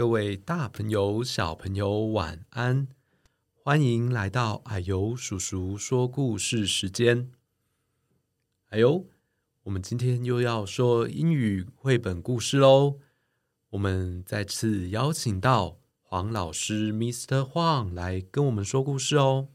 [0.00, 2.88] 各位大朋友、小朋友，晚安！
[3.52, 7.30] 欢迎来到矮油叔叔说故事时间。
[8.70, 9.04] 哎呦，
[9.64, 12.96] 我们今天又要说英语绘本故事喽！
[13.68, 17.46] 我们再次邀请到黄老师 Mr.
[17.46, 19.48] Huang 来跟我们说故事哦。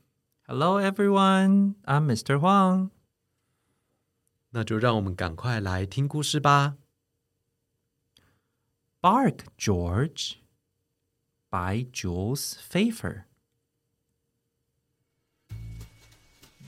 [0.46, 1.74] Hello, everyone.
[1.86, 2.38] I'm Mr.
[2.38, 2.92] Huang.
[4.52, 6.76] 那就让我们赶快来听故事吧。
[9.06, 10.40] Bark, George.
[11.52, 13.26] By Jules Feiffer.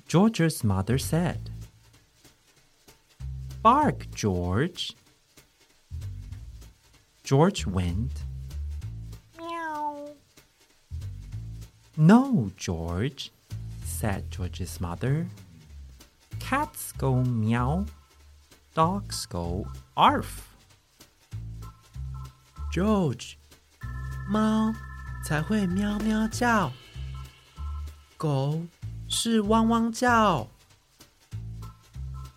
[0.07, 1.49] George's mother said,
[3.63, 4.93] Bark, George.
[7.23, 8.21] George went.
[9.39, 10.11] Meow.
[11.97, 13.31] No, George,
[13.83, 15.25] said George's mother.
[16.39, 17.87] Cats go meow,
[18.75, 19.65] dogs go
[19.97, 20.56] arf.
[22.72, 23.34] George，
[24.28, 24.74] 猫
[25.24, 26.72] 才会喵喵叫，
[28.16, 28.62] 狗
[29.08, 30.48] 是汪汪叫。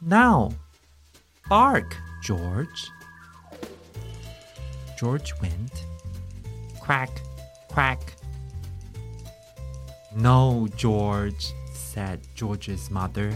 [0.02, 0.52] Now,
[1.50, 2.90] bark, George.
[4.98, 5.72] George went.
[6.80, 7.10] Quack,
[7.70, 8.00] quack.
[10.16, 13.34] No, George, said George's mother.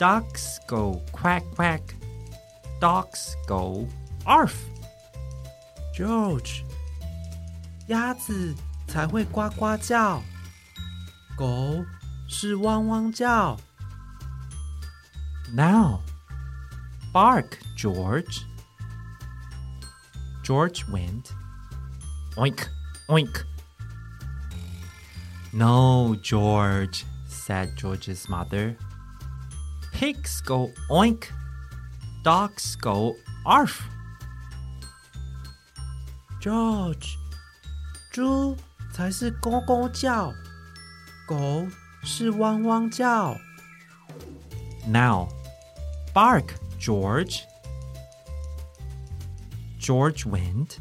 [0.00, 1.94] Ducks go quack, quack.
[2.80, 3.86] Dogs go
[4.26, 4.54] arf.
[5.96, 6.64] George，
[7.88, 8.54] 鸭子
[8.86, 10.22] 才会呱呱叫，
[11.36, 11.84] 狗
[12.28, 13.58] 是汪汪叫。
[15.54, 16.00] Now,
[17.12, 18.44] bark, George.
[20.42, 21.32] George went.
[22.36, 22.66] Oink,
[23.08, 23.44] oink.
[25.52, 28.74] No, George, said George's mother.
[29.92, 31.26] Pigs go oink,
[32.24, 33.82] dogs go arf.
[36.46, 37.16] George，
[38.10, 38.56] 猪
[38.92, 40.32] 才是咕咕叫，
[41.26, 41.66] 狗
[42.02, 43.36] 是汪汪叫。
[44.86, 45.28] Now,
[46.12, 47.42] bark, George.
[49.78, 50.78] George went.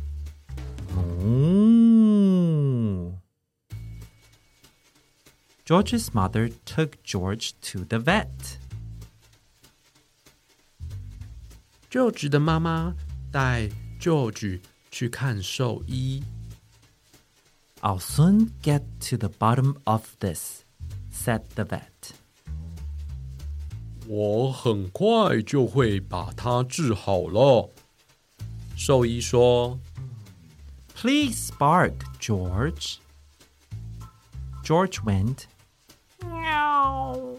[0.95, 1.91] Moo.
[5.63, 8.57] George's mother took George to the vet.
[11.89, 12.95] George 的妈妈
[13.31, 13.69] 带
[13.99, 14.59] George
[14.95, 16.23] 去看兽医。
[17.81, 20.63] I'll soon get to the bottom of this,
[21.11, 22.13] said the vet.
[24.07, 27.69] 我很快就会把它治好了。
[28.75, 29.79] 兽医说
[30.93, 32.97] Please bark, George.
[34.63, 35.47] George went.
[36.23, 37.37] Meow.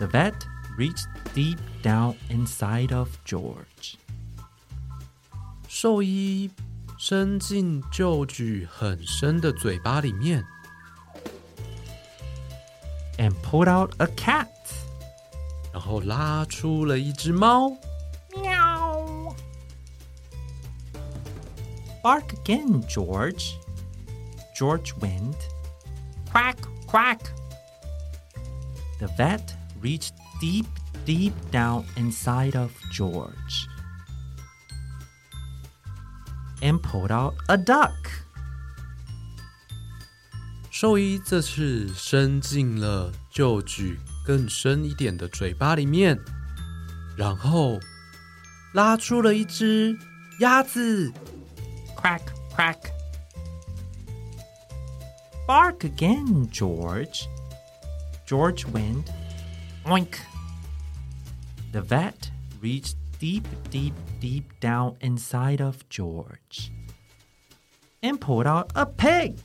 [0.00, 3.96] The vet reached deep down inside of George.：“
[5.72, 6.50] 兽医
[6.98, 10.44] 伸进 George 很深的嘴巴里面，
[13.18, 14.48] and pulled out a cat.
[15.72, 17.70] 然后拉出了一只猫。
[18.30, 19.34] Meow.
[22.02, 23.54] Bark again, George.
[24.56, 25.36] George went.
[26.32, 26.56] Quack,
[26.86, 27.20] quack.
[28.98, 30.66] The vet reached deep,
[31.04, 33.68] deep down inside of George
[36.62, 37.92] and pulled out a duck.
[40.70, 46.18] 兽医这次伸进了 George 更深一点的嘴巴里面，
[47.16, 47.80] 然后
[48.74, 49.98] 拉出了一只
[50.40, 51.12] 鸭子。
[51.96, 52.22] Quack,
[52.54, 52.76] quack.
[55.48, 57.26] Bark again, George.
[58.26, 59.10] George went.
[59.84, 60.18] Oink.
[61.72, 66.70] The vet reached deep, deep, deep down inside of George
[68.00, 69.36] and pulled out a pig.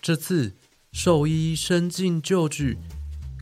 [0.00, 0.54] 这次
[0.92, 2.76] 兽医伸进 George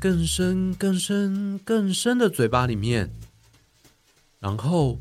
[0.01, 3.11] 更深、更深、更深的嘴巴里面，
[4.41, 4.99] 然后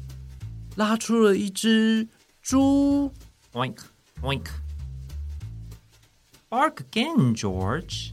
[0.75, 2.07] 拉出了一只
[2.41, 3.13] 猪。
[3.53, 3.77] Oink,
[4.21, 4.47] oink.
[6.49, 8.11] Bark again, George.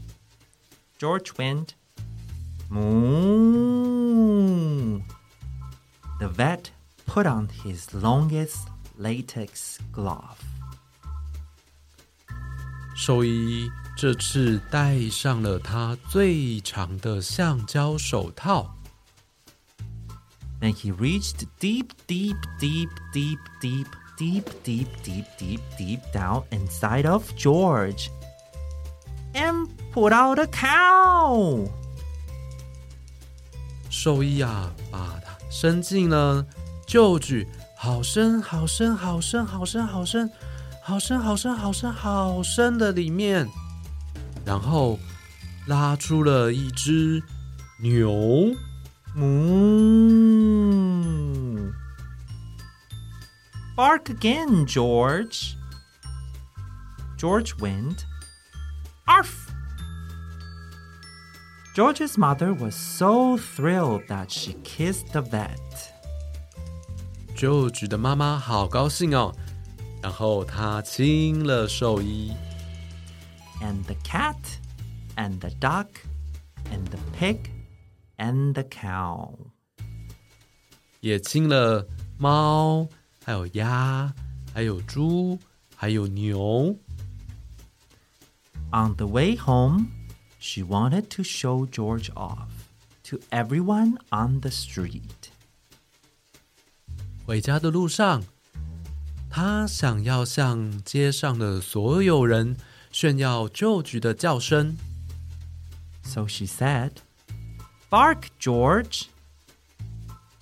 [0.99, 1.69] George went.
[2.69, 4.19] Moo.
[6.19, 6.71] The vet
[7.05, 8.67] put on his longest
[8.97, 10.37] latex glove.
[12.95, 18.75] 兽医这次戴上了他最长的橡胶手套，
[20.59, 27.05] Then he reached deep, deep, deep, deep, deep, deep, deep, deep, deep, deep down inside
[27.09, 28.09] of George
[29.33, 31.69] and put out a cow.
[33.96, 36.44] 兽医啊，把它伸进了
[36.84, 37.46] 旧举
[37.78, 40.28] 好深好深好深好深好深
[40.82, 43.48] 好深好深好深好深的里面，
[44.44, 44.98] 然后
[45.68, 47.22] 拉出了一只
[47.80, 48.52] 牛。
[49.14, 49.62] 嗯
[53.76, 55.54] Bark again, George.
[57.16, 58.04] George went.
[61.75, 65.49] George's mother was so thrilled that she kissed the vet.
[67.35, 69.33] 就举的妈妈好高兴哦，
[70.01, 72.33] 然后她亲了兽医。
[73.61, 74.35] And the cat,
[75.15, 75.87] and the duck,
[76.71, 77.49] and the pig,
[78.17, 79.33] and the cow.
[81.01, 82.87] 也亲了猫，
[83.23, 84.13] 还有鸭，
[84.53, 85.39] 还有猪，
[85.75, 86.75] 还有牛。
[88.71, 89.87] On the way home,
[90.43, 92.69] she wanted to show George off
[93.03, 95.31] to everyone on the street.
[97.25, 98.23] 回家的路上，
[99.29, 102.57] 他想要向街上的所有人
[102.91, 104.77] 炫耀旧局的叫声。
[106.03, 106.91] So she said,
[107.89, 109.07] Bark, George.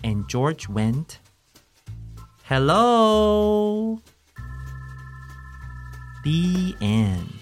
[0.04, 1.18] And George went,
[2.44, 4.00] Hello.
[6.24, 7.41] The end.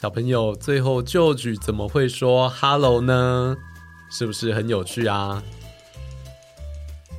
[0.00, 3.56] 小朋友，最后旧局怎么会说 “hello” 呢？
[4.08, 5.42] 是不是很有趣啊？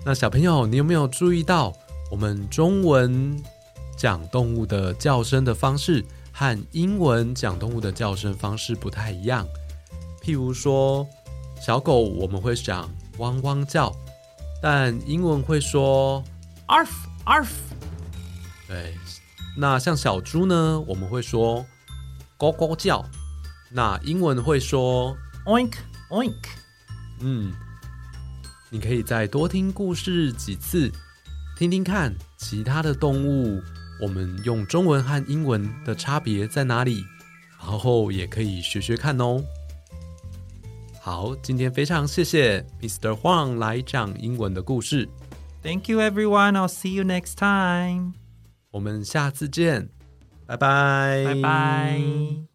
[0.06, 1.74] 那小朋友，你有没有注意到，
[2.10, 3.38] 我们中文
[3.98, 9.46] 讲动物的叫声的方式和英文讲动物的叫声方式不太一样？
[10.24, 11.06] 譬如说，
[11.62, 13.94] 小狗我们会讲汪汪叫，
[14.62, 16.24] 但英文会说
[16.70, 16.88] Arf,
[17.26, 17.50] arf.
[18.70, 18.94] 对。
[19.58, 21.66] 那像小猪呢，我们会说
[22.40, 23.06] 咕咕叫，
[23.70, 25.14] 那英文会说
[25.46, 25.74] Oink,
[26.10, 26.34] oink.
[27.20, 27.52] 嗯，
[28.70, 30.90] 你可以再多听故事几次，
[31.58, 33.62] 听听看其他的动物，
[34.02, 37.04] 我们用中文和英文的差别在哪里，
[37.60, 39.44] 然后也可以学学看哦。
[41.02, 43.14] 好，今天非常谢谢 Mr.
[43.20, 45.10] Huang 来讲英文的故事
[45.62, 46.54] ，Thank you, everyone.
[46.54, 48.14] I'll see you next time.
[48.72, 49.90] 我们下次见，
[50.50, 52.49] 拜拜，拜拜。